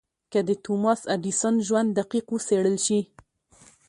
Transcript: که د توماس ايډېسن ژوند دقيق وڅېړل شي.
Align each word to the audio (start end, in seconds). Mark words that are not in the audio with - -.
که 0.31 0.39
د 0.47 0.49
توماس 0.63 1.01
ايډېسن 1.13 1.55
ژوند 1.67 1.89
دقيق 1.99 2.25
وڅېړل 2.31 2.77
شي. 2.85 2.99